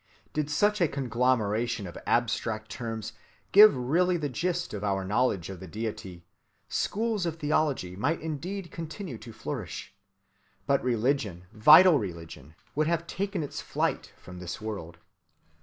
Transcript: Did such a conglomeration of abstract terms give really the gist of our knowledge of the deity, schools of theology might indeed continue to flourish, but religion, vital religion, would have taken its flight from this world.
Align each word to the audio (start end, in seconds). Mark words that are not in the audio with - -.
Did 0.33 0.49
such 0.49 0.81
a 0.81 0.87
conglomeration 0.87 1.85
of 1.85 1.95
abstract 2.07 2.71
terms 2.71 3.13
give 3.51 3.77
really 3.77 4.17
the 4.17 4.29
gist 4.29 4.73
of 4.73 4.83
our 4.83 5.05
knowledge 5.05 5.47
of 5.51 5.59
the 5.59 5.67
deity, 5.67 6.25
schools 6.67 7.27
of 7.27 7.35
theology 7.37 7.95
might 7.95 8.19
indeed 8.19 8.71
continue 8.71 9.19
to 9.19 9.31
flourish, 9.31 9.93
but 10.65 10.83
religion, 10.83 11.45
vital 11.53 11.99
religion, 11.99 12.55
would 12.73 12.87
have 12.87 13.05
taken 13.05 13.43
its 13.43 13.61
flight 13.61 14.11
from 14.17 14.39
this 14.39 14.59
world. 14.59 14.97